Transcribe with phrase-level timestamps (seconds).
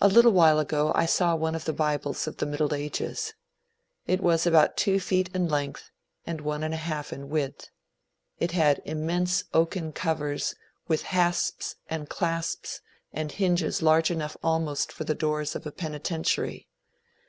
[0.00, 3.34] A little while ago I saw one of the bibles of the Middle Ages.
[4.04, 5.92] It was about two feet in length,
[6.26, 7.68] and one and a half in width.
[8.40, 10.56] It had immense oaken covers,
[10.88, 12.80] with hasps, and clasps,
[13.12, 16.66] and hinges large enough almost for the doors of a penitentiary.